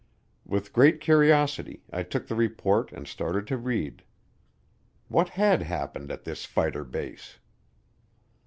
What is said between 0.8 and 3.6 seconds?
curiosity, I took the report and started to